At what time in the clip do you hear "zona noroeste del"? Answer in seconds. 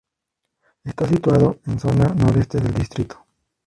1.79-2.73